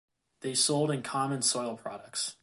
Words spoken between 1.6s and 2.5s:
products.